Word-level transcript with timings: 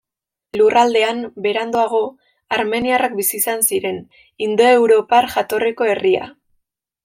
Lurraldean, 0.59 1.19
beranduago, 1.47 1.99
armeniarrak 2.57 3.15
bizi 3.21 3.37
izan 3.43 3.61
ziren, 3.69 4.03
indoeuropar 4.49 5.33
jatorriko 5.37 5.93
herria. 5.95 6.29